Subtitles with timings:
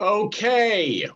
[0.00, 1.06] Okay,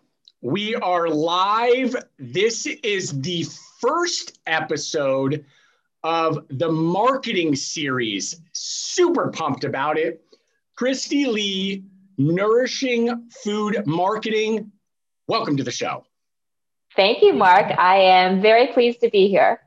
[0.42, 1.96] we are live.
[2.18, 3.46] This is the
[3.80, 5.46] first episode
[6.02, 8.42] of the marketing series.
[8.52, 10.22] Super pumped about it.
[10.76, 11.84] Christy Lee,
[12.18, 14.70] Nourishing Food Marketing.
[15.28, 16.04] Welcome to the show.
[16.94, 17.72] Thank you, Mark.
[17.78, 19.60] I am very pleased to be here.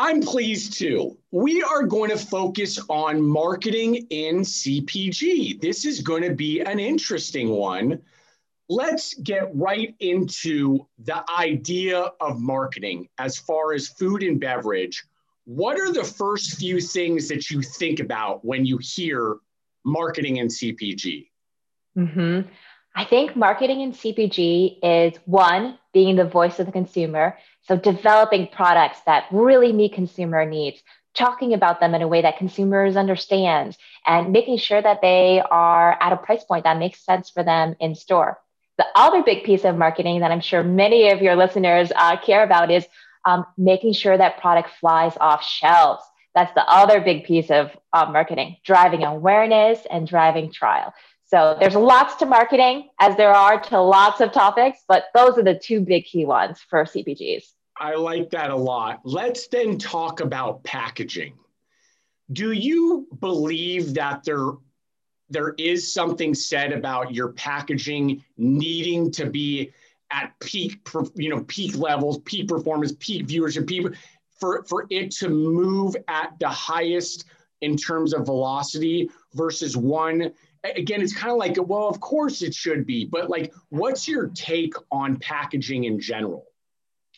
[0.00, 1.18] I'm pleased too.
[1.30, 5.60] We are going to focus on marketing in CPG.
[5.60, 8.00] This is going to be an interesting one.
[8.70, 15.04] Let's get right into the idea of marketing as far as food and beverage.
[15.44, 19.36] What are the first few things that you think about when you hear
[19.84, 21.28] marketing in CPG?
[21.98, 22.48] Mm-hmm.
[22.94, 27.38] I think marketing in CPG is one, being the voice of the consumer.
[27.62, 30.82] So developing products that really meet consumer needs,
[31.14, 33.76] talking about them in a way that consumers understand,
[34.06, 37.76] and making sure that they are at a price point that makes sense for them
[37.80, 38.38] in store.
[38.78, 42.42] The other big piece of marketing that I'm sure many of your listeners uh, care
[42.42, 42.86] about is
[43.24, 46.02] um, making sure that product flies off shelves.
[46.34, 50.94] That's the other big piece of uh, marketing, driving awareness and driving trial.
[51.30, 55.44] So there's lots to marketing as there are to lots of topics, but those are
[55.44, 57.44] the two big key ones for CPGs.
[57.78, 59.00] I like that a lot.
[59.04, 61.34] Let's then talk about packaging.
[62.32, 64.54] Do you believe that there
[65.32, 69.70] there is something said about your packaging needing to be
[70.10, 70.80] at peak
[71.14, 73.86] you know peak levels, peak performance, peak viewership, peak,
[74.40, 77.26] for for it to move at the highest
[77.60, 80.32] in terms of velocity versus one
[80.64, 84.28] again, it's kind of like, well, of course it should be, but like, what's your
[84.28, 86.46] take on packaging in general?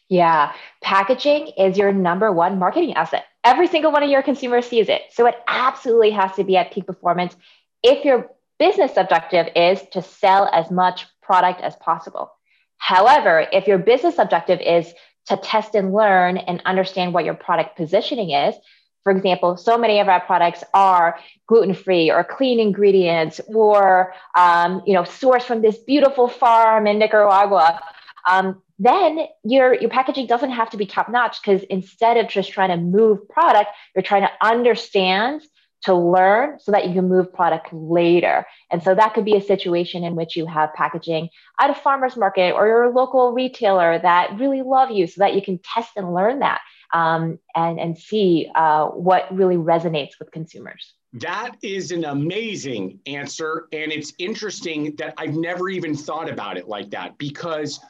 [0.08, 3.24] Yeah, packaging is your number one marketing asset.
[3.44, 5.02] Every single one of your consumers sees it.
[5.10, 7.34] So it absolutely has to be at peak performance
[7.82, 12.30] if your business objective is to sell as much product as possible.
[12.76, 14.92] However, if your business objective is
[15.26, 18.54] to test and learn and understand what your product positioning is,
[19.02, 24.94] for example, so many of our products are gluten-free or clean ingredients or um, you
[24.94, 27.80] know sourced from this beautiful farm in Nicaragua.
[28.28, 32.52] Um, then your your packaging doesn't have to be top notch because instead of just
[32.52, 35.42] trying to move product, you're trying to understand
[35.82, 38.46] to learn so that you can move product later.
[38.70, 41.28] And so that could be a situation in which you have packaging
[41.60, 45.42] at a farmer's market or your local retailer that really love you so that you
[45.42, 46.60] can test and learn that
[46.92, 50.94] um, and, and see uh, what really resonates with consumers.
[51.14, 53.68] That is an amazing answer.
[53.72, 57.80] And it's interesting that I've never even thought about it like that because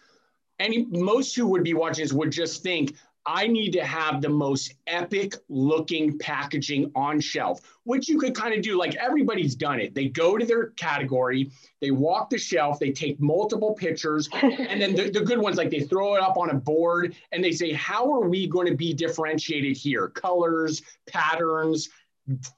[0.59, 2.95] any most who would be watching this would just think,
[3.25, 8.53] I need to have the most epic looking packaging on shelf, which you could kind
[8.53, 8.77] of do.
[8.77, 9.95] Like everybody's done it.
[9.95, 14.95] They go to their category, they walk the shelf, they take multiple pictures, and then
[14.97, 17.73] the, the good ones, like they throw it up on a board and they say,
[17.73, 20.09] How are we going to be differentiated here?
[20.09, 21.91] Colors, patterns,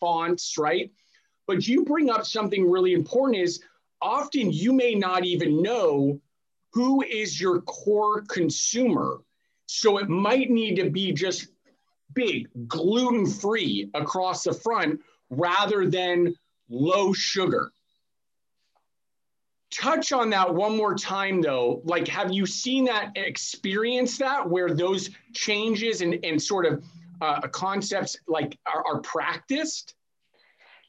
[0.00, 0.90] fonts, right?
[1.46, 3.62] But you bring up something really important is
[4.00, 6.20] often you may not even know
[6.72, 9.20] who is your core consumer
[9.66, 11.48] so it might need to be just
[12.14, 16.34] big, gluten free across the front rather than
[16.68, 17.70] low sugar.
[19.70, 21.82] Touch on that one more time though.
[21.84, 26.84] Like, have you seen that, experience that where those changes and, and sort of
[27.20, 29.94] uh, concepts like are, are practiced?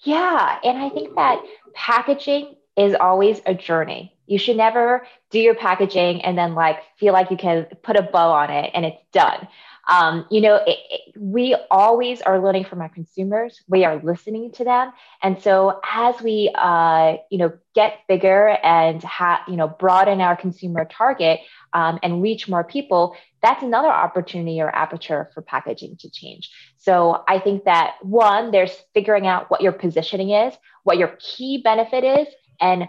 [0.04, 0.60] Yeah.
[0.64, 1.42] And I think that
[1.74, 4.15] packaging is always a journey.
[4.28, 8.02] You should never do your packaging and then like feel like you can put a
[8.02, 9.48] bow on it and it's done.
[9.88, 13.62] Um, you know, it, it, we always are learning from our consumers.
[13.68, 14.92] We are listening to them,
[15.22, 20.36] and so as we, uh, you know, get bigger and have, you know, broaden our
[20.36, 21.42] consumer target
[21.74, 26.50] um, and reach more people, that's another opportunity or aperture for packaging to change.
[26.78, 31.62] So I think that one, there's figuring out what your positioning is, what your key
[31.64, 32.28] benefit is,
[32.60, 32.88] and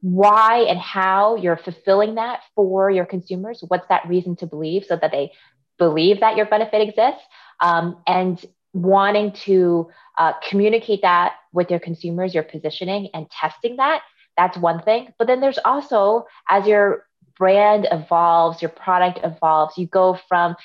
[0.00, 3.64] why and how you're fulfilling that for your consumers.
[3.66, 5.32] What's that reason to believe so that they
[5.78, 7.22] believe that your benefit exists?
[7.60, 9.88] Um, and wanting to
[10.18, 14.02] uh, communicate that with your consumers, your positioning and testing that.
[14.36, 15.14] That's one thing.
[15.18, 17.06] But then there's also, as your
[17.38, 20.56] brand evolves, your product evolves, you go from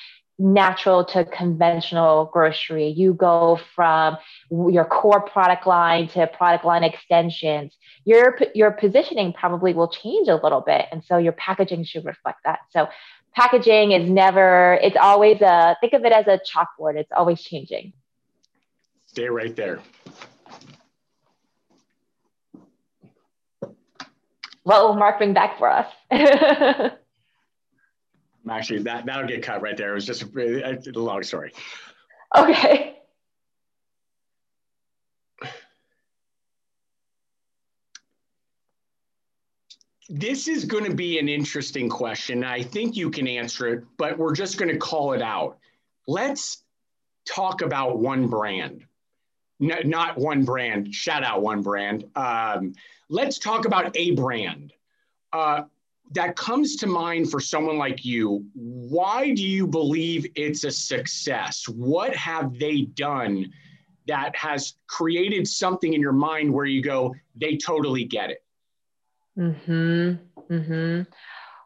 [0.41, 2.87] natural to conventional grocery.
[2.87, 4.17] You go from
[4.49, 7.77] your core product line to product line extensions.
[8.05, 12.39] Your your positioning probably will change a little bit, and so your packaging should reflect
[12.45, 12.59] that.
[12.71, 12.87] So
[13.35, 14.79] packaging is never.
[14.81, 16.95] It's always a think of it as a chalkboard.
[16.95, 17.93] It's always changing.
[19.05, 19.79] Stay right there.
[24.63, 25.87] what will Mark bring back for us?
[28.49, 29.91] Actually, that that'll get cut right there.
[29.91, 31.53] It was just a, a long story.
[32.35, 32.97] Okay.
[40.13, 42.43] This is going to be an interesting question.
[42.43, 45.57] I think you can answer it, but we're just going to call it out.
[46.05, 46.63] Let's
[47.25, 48.83] talk about one brand.
[49.61, 52.05] No, not one brand, shout out one brand.
[52.15, 52.73] Um,
[53.09, 54.73] let's talk about a brand.
[55.31, 55.63] Uh,
[56.11, 58.45] that comes to mind for someone like you.
[58.53, 61.67] Why do you believe it's a success?
[61.67, 63.51] What have they done
[64.07, 68.43] that has created something in your mind where you go, they totally get it?
[69.37, 70.53] Mm hmm.
[70.53, 71.05] Mm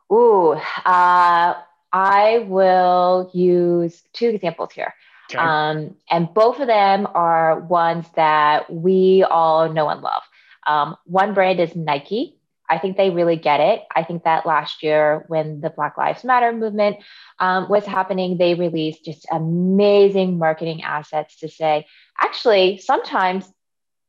[0.10, 0.16] hmm.
[0.16, 0.52] Ooh.
[0.86, 1.56] Uh,
[1.92, 4.94] I will use two examples here.
[5.32, 5.40] Okay.
[5.40, 10.22] Um, and both of them are ones that we all know and love.
[10.68, 12.35] Um, one brand is Nike.
[12.70, 13.84] I think they really get it.
[13.96, 16.98] I think that last year, when the Black Lives Matter movement
[17.40, 21.86] um, was happening, they released just amazing marketing assets to say,
[22.20, 23.52] actually, sometimes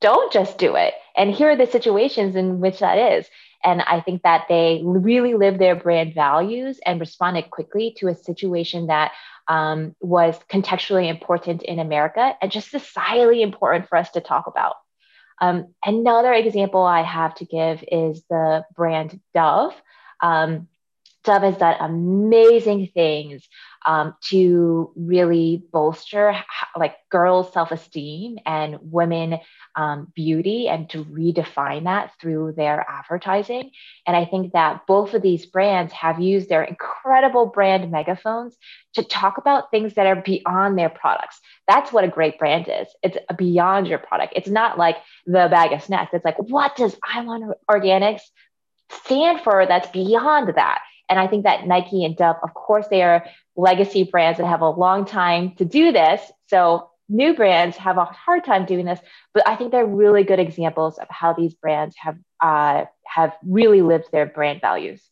[0.00, 0.94] don't just do it.
[1.16, 3.26] And here are the situations in which that is.
[3.64, 8.14] And I think that they really lived their brand values and responded quickly to a
[8.14, 9.12] situation that
[9.48, 14.76] um, was contextually important in America and just societally important for us to talk about.
[15.40, 19.74] Um, another example I have to give is the brand Dove.
[20.22, 20.68] Um,
[21.24, 23.46] Dove has done amazing things
[23.86, 26.36] um, to really bolster
[26.76, 29.38] like girls' self-esteem and women
[29.76, 33.70] um, beauty and to redefine that through their advertising.
[34.06, 38.56] And I think that both of these brands have used their incredible brand megaphones
[38.94, 41.40] to talk about things that are beyond their products.
[41.68, 42.88] That's what a great brand is.
[43.02, 44.32] It's beyond your product.
[44.36, 44.96] It's not like
[45.26, 46.10] the bag of snacks.
[46.12, 48.22] It's like, what does I Want Organics
[48.90, 50.80] stand for that's beyond that?
[51.08, 53.26] And I think that Nike and Dove, of course, they are
[53.56, 56.20] legacy brands that have a long time to do this.
[56.48, 59.00] So new brands have a hard time doing this,
[59.32, 63.82] but I think they're really good examples of how these brands have uh, have really
[63.82, 65.02] lived their brand values.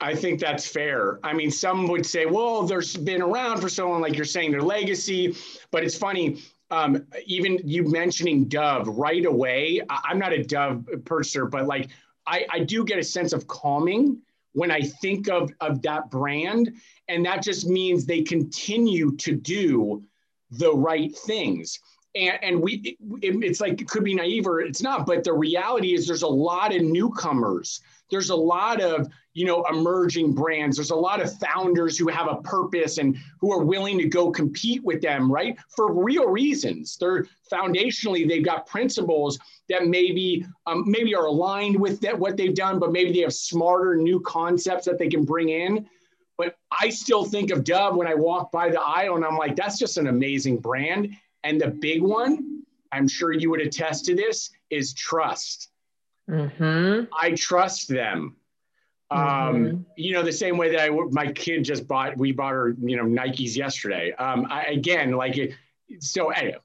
[0.00, 1.20] I think that's fair.
[1.22, 4.50] I mean, some would say, well, there's been around for so long, like you're saying,
[4.50, 5.36] their legacy.
[5.70, 9.82] But it's funny, um, even you mentioning Dove right away.
[9.90, 11.88] I, am not a Dove purchaser, but like
[12.26, 16.72] I, I do get a sense of calming when I think of, of that brand.
[17.08, 20.02] And that just means they continue to do
[20.50, 21.78] the right things.
[22.14, 25.32] And, and we, it, it's like, it could be naive or it's not, but the
[25.32, 27.80] reality is there's a lot of newcomers.
[28.10, 30.76] There's a lot of, you know, emerging brands.
[30.76, 34.30] There's a lot of founders who have a purpose and who are willing to go
[34.30, 35.56] compete with them, right?
[35.76, 36.96] For real reasons.
[36.96, 39.38] They're foundationally, they've got principles
[39.68, 43.34] that maybe um, maybe are aligned with that, what they've done, but maybe they have
[43.34, 45.88] smarter new concepts that they can bring in.
[46.36, 49.54] But I still think of Dove when I walk by the aisle and I'm like,
[49.54, 51.14] that's just an amazing brand.
[51.44, 55.70] And the big one, I'm sure you would attest to this, is trust.
[56.28, 57.12] Mm-hmm.
[57.12, 58.36] I trust them.
[59.10, 59.82] Um, mm-hmm.
[59.96, 62.96] you know, the same way that I, my kid just bought, we bought her, you
[62.96, 64.12] know, Nikes yesterday.
[64.12, 65.54] Um, I, again, like, it,
[65.98, 66.58] so anyway,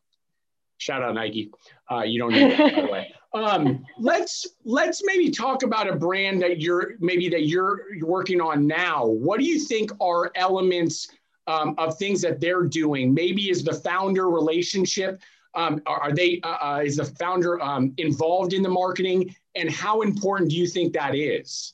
[0.77, 1.51] shout out Nike.
[1.91, 3.13] Uh, you don't need that, by the way.
[3.35, 8.39] Um, let's let's maybe talk about a brand that you're maybe that you're, you're working
[8.39, 9.05] on now.
[9.05, 11.09] What do you think are elements
[11.45, 13.13] um, of things that they're doing?
[13.13, 15.21] Maybe is the founder relationship.
[15.53, 19.69] Um, are, are, they uh, uh, is the founder um, involved in the marketing, and
[19.69, 21.73] how important do you think that is?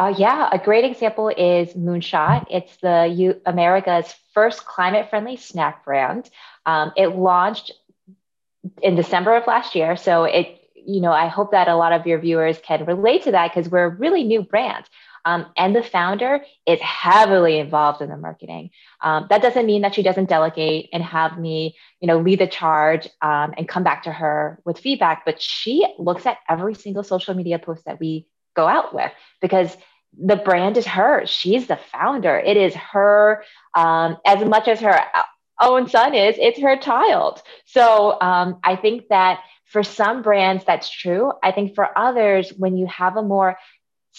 [0.00, 2.46] Uh, yeah, a great example is Moonshot.
[2.48, 6.30] It's the U- America's first climate-friendly snack brand.
[6.64, 7.70] Um, it launched
[8.80, 9.96] in December of last year.
[9.96, 13.32] So it, you know, I hope that a lot of your viewers can relate to
[13.32, 14.86] that because we're a really new brand.
[15.26, 18.70] Um, and the founder is heavily involved in the marketing.
[19.02, 22.46] Um, that doesn't mean that she doesn't delegate and have me, you know, lead the
[22.46, 25.26] charge um, and come back to her with feedback.
[25.26, 29.76] But she looks at every single social media post that we go out with because
[30.18, 31.30] the brand is hers.
[31.30, 32.38] She's the founder.
[32.38, 35.00] It is her um, as much as her
[35.60, 37.42] own son is, it's her child.
[37.66, 41.32] So um, I think that for some brands, that's true.
[41.42, 43.56] I think for others, when you have a more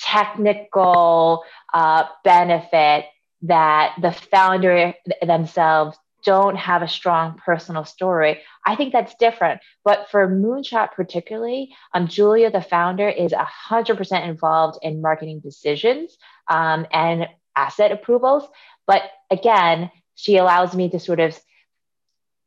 [0.03, 3.05] technical uh, benefit
[3.43, 8.41] that the founder themselves don't have a strong personal story.
[8.65, 9.61] I think that's different.
[9.83, 16.85] But for Moonshot particularly, um, Julia, the founder, is 100% involved in marketing decisions um,
[16.91, 18.47] and asset approvals.
[18.87, 21.39] But again, she allows me to sort of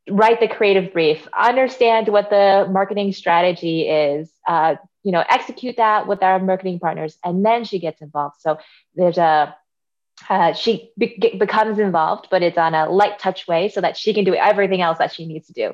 [0.08, 6.06] write the creative brief, understand what the marketing strategy is, uh, you know, execute that
[6.06, 8.36] with our marketing partners, and then she gets involved.
[8.40, 8.58] So
[8.94, 9.56] there's a
[10.28, 14.14] uh, she be- becomes involved, but it's on a light touch way so that she
[14.14, 15.72] can do everything else that she needs to do.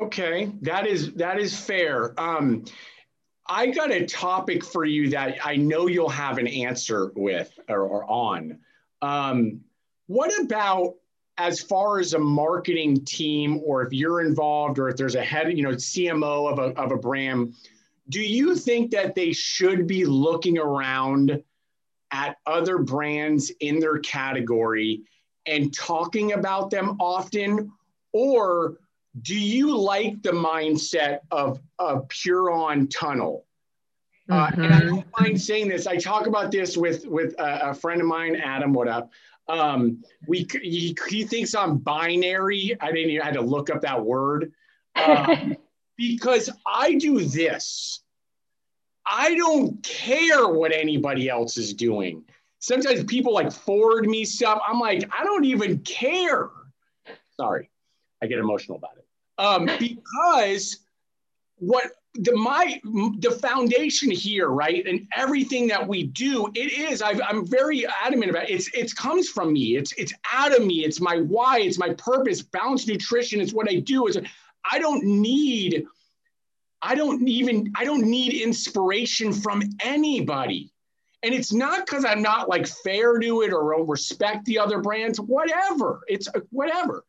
[0.00, 2.18] Okay, that is that is fair.
[2.20, 2.64] Um,
[3.48, 7.80] I got a topic for you that I know you'll have an answer with or,
[7.80, 8.58] or on.
[9.00, 9.60] Um,
[10.06, 10.94] what about
[11.38, 15.56] as far as a marketing team, or if you're involved, or if there's a head,
[15.56, 17.54] you know, CMO of a, of a brand,
[18.08, 21.42] do you think that they should be looking around
[22.12, 25.02] at other brands in their category
[25.46, 27.72] and talking about them often?
[28.12, 28.78] Or
[29.22, 33.46] do you like the mindset of a pure on tunnel?
[34.28, 34.62] Mm-hmm.
[34.62, 34.88] Uh, and I mm-hmm.
[34.88, 35.86] don't mind saying this.
[35.86, 38.72] I talk about this with with a, a friend of mine, Adam.
[38.72, 39.10] What up?
[39.48, 42.76] Um, we he, he, thinks I'm binary.
[42.80, 44.52] I didn't even had to look up that word
[44.96, 45.56] um,
[45.96, 48.02] because I do this.
[49.06, 52.24] I don't care what anybody else is doing.
[52.58, 54.60] Sometimes people like forward me stuff.
[54.66, 56.50] I'm like, I don't even care.
[57.38, 57.70] Sorry,
[58.22, 59.06] I get emotional about it.
[59.38, 60.80] Um, because
[61.58, 62.80] what the my
[63.18, 67.02] the foundation here, right, and everything that we do, it is.
[67.02, 68.54] i am very adamant about it.
[68.54, 68.68] it's.
[68.74, 69.76] It comes from me.
[69.76, 70.84] It's it's out of me.
[70.84, 71.60] It's my why.
[71.60, 72.42] It's my purpose.
[72.42, 74.06] Balanced nutrition It's what I do.
[74.06, 74.16] It's
[74.70, 75.84] I don't need.
[76.86, 77.72] I don't even.
[77.76, 80.70] I don't need inspiration from anybody.
[81.22, 85.18] And it's not because I'm not like fair to it or respect the other brands.
[85.18, 86.00] Whatever.
[86.06, 87.04] It's uh, whatever.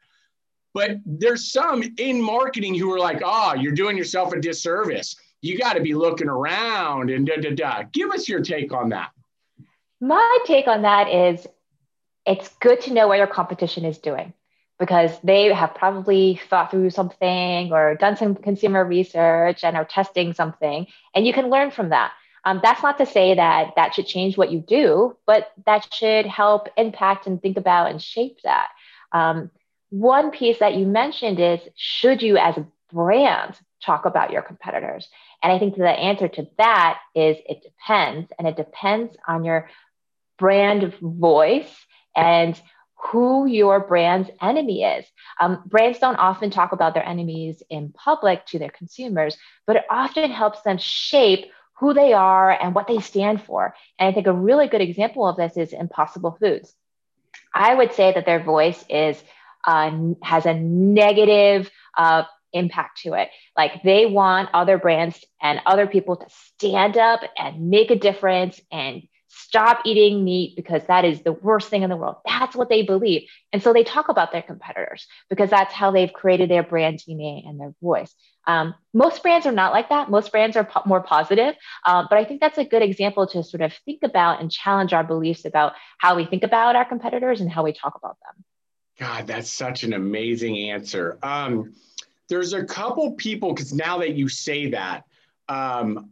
[0.73, 5.15] But there's some in marketing who are like, oh, you're doing yourself a disservice.
[5.41, 7.83] You got to be looking around and da da da.
[7.91, 9.11] Give us your take on that.
[10.01, 11.45] My take on that is
[12.25, 14.33] it's good to know what your competition is doing
[14.79, 20.33] because they have probably thought through something or done some consumer research and are testing
[20.33, 22.11] something, and you can learn from that.
[22.45, 26.25] Um, that's not to say that that should change what you do, but that should
[26.25, 28.69] help impact and think about and shape that.
[29.11, 29.51] Um,
[29.89, 35.07] one piece that you mentioned is should you, as a brand, talk about your competitors?
[35.43, 38.31] And I think the answer to that is it depends.
[38.37, 39.69] And it depends on your
[40.37, 41.73] brand voice
[42.15, 42.59] and
[42.97, 45.05] who your brand's enemy is.
[45.39, 49.85] Um, brands don't often talk about their enemies in public to their consumers, but it
[49.89, 51.45] often helps them shape
[51.79, 53.75] who they are and what they stand for.
[53.99, 56.73] And I think a really good example of this is Impossible Foods.
[57.53, 59.21] I would say that their voice is
[59.65, 59.91] uh,
[60.23, 62.23] has a negative uh,
[62.53, 63.29] impact to it.
[63.55, 68.59] Like they want other brands and other people to stand up and make a difference
[68.71, 69.03] and
[69.37, 72.17] stop eating meat because that is the worst thing in the world.
[72.25, 73.29] That's what they believe.
[73.53, 77.47] And so they talk about their competitors because that's how they've created their brand DNA
[77.47, 78.13] and their voice.
[78.45, 80.09] Um, most brands are not like that.
[80.09, 81.55] Most brands are po- more positive.
[81.85, 84.93] Uh, but I think that's a good example to sort of think about and challenge
[84.93, 88.43] our beliefs about how we think about our competitors and how we talk about them.
[88.99, 91.19] God, that's such an amazing answer.
[91.21, 91.73] Um,
[92.29, 95.03] there's a couple people, because now that you say that,
[95.47, 96.11] um,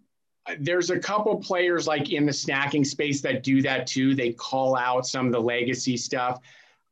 [0.59, 4.15] there's a couple players like in the snacking space that do that too.
[4.15, 6.39] They call out some of the legacy stuff.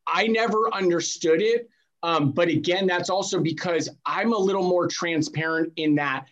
[0.07, 1.69] I never understood it.
[2.01, 6.25] Um, but again, that's also because I'm a little more transparent in that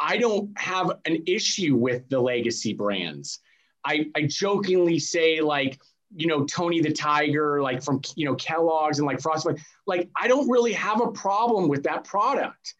[0.00, 3.40] I don't have an issue with the legacy brands.
[3.84, 5.78] I, I jokingly say, like,
[6.16, 10.28] you know Tony the Tiger, like from you know Kellogg's and like Frostbite, Like I
[10.28, 12.74] don't really have a problem with that product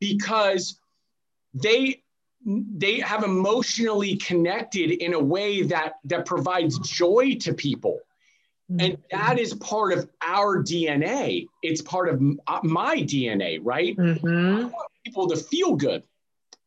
[0.00, 0.78] because
[1.54, 2.02] they
[2.44, 7.98] they have emotionally connected in a way that that provides joy to people.
[8.78, 13.96] And that is part of our dna it's part of uh, my dna right?
[13.96, 14.68] Mm-hmm.
[15.04, 16.02] people to feel good.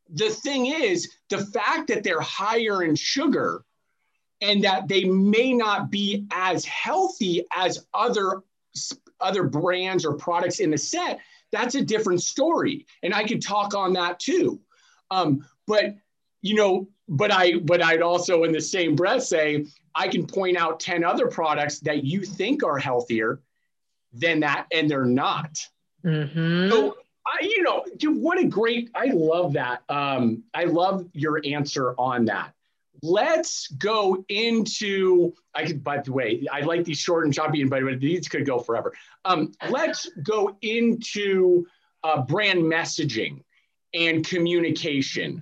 [0.10, 3.64] The thing is the fact that they're higher in sugar
[4.42, 8.42] and that they may not be as healthy as other
[9.20, 11.20] other brands or products in the set
[11.52, 12.86] that's a different story.
[13.04, 14.60] And i could talk on that too.
[15.12, 15.96] Um, but
[16.42, 20.58] you know but i but i'd also in the same breath say i can point
[20.58, 23.42] out 10 other products that you think are healthier
[24.14, 25.58] than that and they're not
[26.06, 26.70] mm-hmm.
[26.70, 28.90] so I, you know, dude, what a great!
[28.96, 29.84] I love that.
[29.90, 32.52] Um, I love your answer on that
[33.04, 37.82] let's go into i could by the way i like these short and choppy but
[38.00, 38.94] these could go forever
[39.26, 41.66] um, let's go into
[42.04, 43.42] uh, brand messaging
[43.94, 45.42] and communication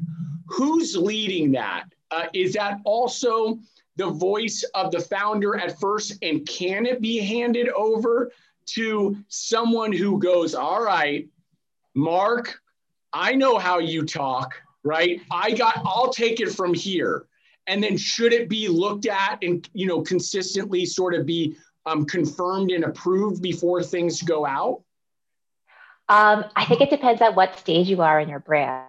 [0.50, 1.86] who's leading that?
[2.12, 3.60] Uh, is that also
[3.96, 8.32] the voice of the founder at first and can it be handed over
[8.65, 11.27] to someone who goes, All right,
[11.96, 12.62] Mark,
[13.13, 15.22] I know how you talk, right?
[15.32, 17.25] I got, I'll take it from here.
[17.68, 22.06] And then should it be looked at and, you know, consistently sort of be um,
[22.06, 24.82] confirmed and approved before things go out?
[26.10, 28.88] Um, I think it depends on what stage you are in your brand.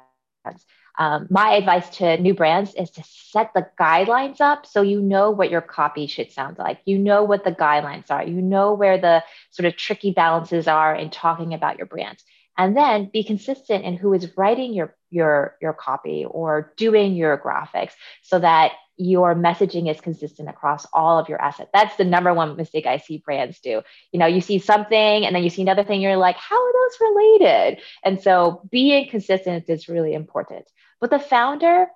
[0.99, 5.31] Um, my advice to new brands is to set the guidelines up so you know
[5.31, 6.81] what your copy should sound like.
[6.85, 8.25] You know what the guidelines are.
[8.25, 12.25] You know where the sort of tricky balances are in talking about your brands.
[12.61, 17.39] And then be consistent in who is writing your your your copy or doing your
[17.39, 21.71] graphics so that your messaging is consistent across all of your assets.
[21.73, 23.81] That's the number one mistake I see brands do.
[24.13, 26.73] You know, you see something and then you see another thing, you're like, how are
[26.75, 27.79] those related?
[28.05, 30.67] And so being consistent is really important.
[31.01, 31.87] But the founder,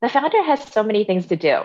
[0.00, 1.64] the founder has so many things to do.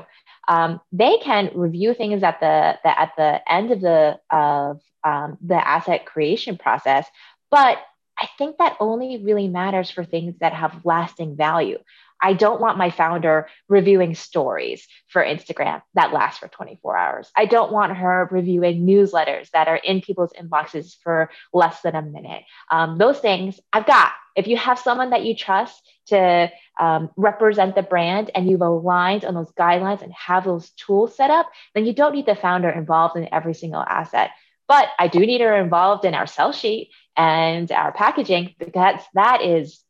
[0.50, 5.38] Um, they can review things at the, the at the end of the of um,
[5.42, 7.08] the asset creation process,
[7.50, 7.78] but
[8.22, 11.80] I think that only really matters for things that have lasting value.
[12.22, 17.32] I don't want my founder reviewing stories for Instagram that last for 24 hours.
[17.36, 22.04] I don't want her reviewing newsletters that are in people's inboxes for less than a
[22.04, 22.44] minute.
[22.70, 24.12] Um, those things I've got.
[24.36, 29.26] If you have someone that you trust to um, represent the brand and you've aligned
[29.26, 32.70] on those guidelines and have those tools set up, then you don't need the founder
[32.70, 34.30] involved in every single asset.
[34.68, 39.42] But I do need her involved in our sell sheet and our packaging because that
[39.42, 39.84] is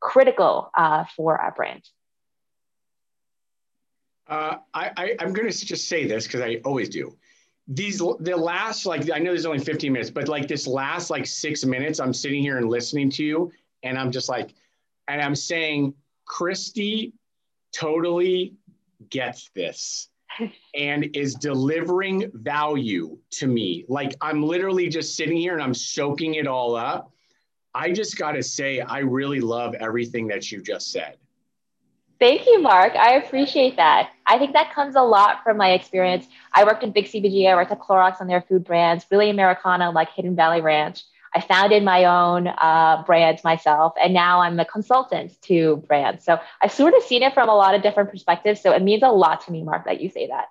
[0.00, 1.82] critical uh, for our brand.
[4.28, 7.16] Uh, I, am going to just say this because I always do.
[7.66, 11.26] These the last like I know there's only 15 minutes, but like this last like
[11.26, 14.54] six minutes, I'm sitting here and listening to you, and I'm just like,
[15.06, 15.94] and I'm saying,
[16.24, 17.12] Christy
[17.72, 18.54] totally
[19.10, 20.08] gets this
[20.74, 23.84] and is delivering value to me.
[23.88, 27.12] Like I'm literally just sitting here and I'm soaking it all up.
[27.74, 31.16] I just got to say, I really love everything that you just said.
[32.18, 32.96] Thank you, Mark.
[32.96, 34.10] I appreciate that.
[34.26, 36.26] I think that comes a lot from my experience.
[36.52, 37.48] I worked in big CPG.
[37.48, 41.04] I worked at Clorox on their food brands, really Americana, like Hidden Valley Ranch.
[41.34, 46.24] I founded my own uh, brands myself, and now I'm a consultant to brands.
[46.24, 48.60] So I've sort of seen it from a lot of different perspectives.
[48.60, 50.46] So it means a lot to me, Mark, that you say that.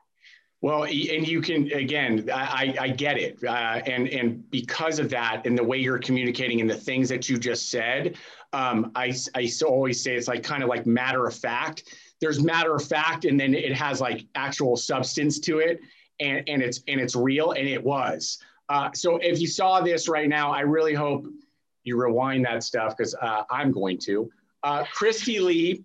[0.62, 5.44] Well, and you can again, I, I get it, uh, and and because of that,
[5.46, 8.18] and the way you're communicating, and the things that you just said,
[8.54, 11.96] um, I I always say it's like kind of like matter of fact.
[12.20, 15.80] There's matter of fact, and then it has like actual substance to it,
[16.20, 18.40] and and it's and it's real, and it was.
[18.70, 21.26] Uh, so if you saw this right now, I really hope
[21.84, 24.30] you rewind that stuff because uh, I'm going to.
[24.64, 25.84] Uh, Christy Lee,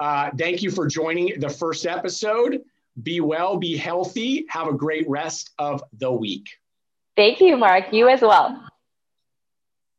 [0.00, 2.60] uh, thank you for joining the first episode.
[3.02, 4.44] Be well, be healthy.
[4.48, 6.48] Have a great rest of the week.
[7.16, 7.92] Thank you, Mark.
[7.92, 8.62] You as well.